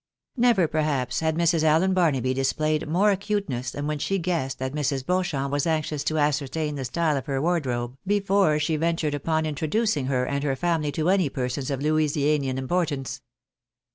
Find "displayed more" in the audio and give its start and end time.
2.33-3.11